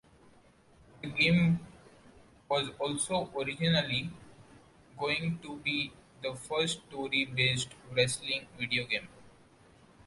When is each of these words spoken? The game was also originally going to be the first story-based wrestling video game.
The 1.03 1.09
game 1.09 1.59
was 2.49 2.71
also 2.79 3.29
originally 3.37 4.09
going 4.97 5.37
to 5.43 5.57
be 5.57 5.93
the 6.23 6.33
first 6.33 6.79
story-based 6.89 7.69
wrestling 7.93 8.47
video 8.57 8.87
game. 8.87 9.07